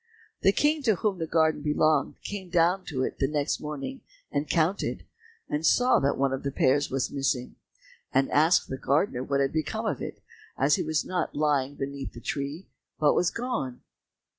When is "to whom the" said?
0.85-1.27